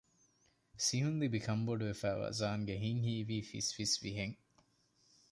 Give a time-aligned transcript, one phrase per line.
[0.85, 4.35] ސިހުންލިބި ކަންބޮޑުވެފައިވާ ޒާންގެ ހިތް ހީވީ ފިސްފިސްވިހެން